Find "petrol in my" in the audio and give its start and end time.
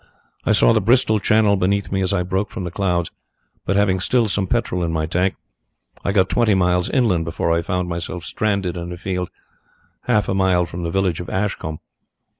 4.47-5.05